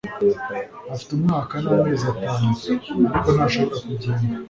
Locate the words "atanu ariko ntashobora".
2.13-3.79